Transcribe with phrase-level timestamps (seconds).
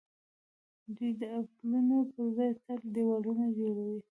[0.95, 1.23] دوی د
[1.57, 3.99] پلونو پر ځای تل دېوالونه جوړوي.